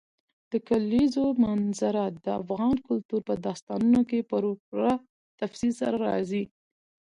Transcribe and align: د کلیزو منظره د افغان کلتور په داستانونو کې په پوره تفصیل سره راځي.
د 0.51 0.53
کلیزو 0.67 1.25
منظره 1.43 2.03
د 2.25 2.25
افغان 2.41 2.75
کلتور 2.87 3.21
په 3.29 3.33
داستانونو 3.45 4.01
کې 4.09 4.19
په 4.29 4.37
پوره 4.67 4.93
تفصیل 5.41 5.71
سره 5.81 5.97
راځي. 6.07 6.43